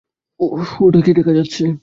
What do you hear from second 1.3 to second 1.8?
যাচ্ছে?